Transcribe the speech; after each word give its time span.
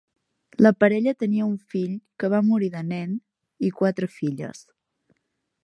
La 0.65 0.69
parella 0.83 1.13
tenia 1.23 1.49
un 1.49 1.59
fill 1.73 1.91
que 2.23 2.29
va 2.35 2.41
morir 2.47 2.71
de 2.77 2.83
nen 2.93 3.13
i 3.69 3.71
quatre 3.83 4.11
filles. 4.15 4.67